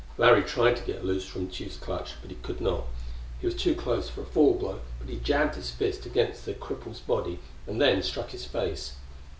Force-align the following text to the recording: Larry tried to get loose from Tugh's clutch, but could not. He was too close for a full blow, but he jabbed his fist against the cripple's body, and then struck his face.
Larry 0.17 0.41
tried 0.41 0.77
to 0.77 0.83
get 0.83 1.05
loose 1.05 1.25
from 1.27 1.47
Tugh's 1.47 1.77
clutch, 1.77 2.13
but 2.23 2.41
could 2.41 2.59
not. 2.59 2.85
He 3.39 3.45
was 3.45 3.53
too 3.53 3.75
close 3.75 4.09
for 4.09 4.21
a 4.21 4.25
full 4.25 4.55
blow, 4.55 4.79
but 4.99 5.09
he 5.09 5.19
jabbed 5.19 5.53
his 5.53 5.69
fist 5.69 6.07
against 6.07 6.43
the 6.43 6.55
cripple's 6.55 7.01
body, 7.01 7.37
and 7.67 7.79
then 7.79 8.01
struck 8.01 8.31
his 8.31 8.45
face. 8.45 8.93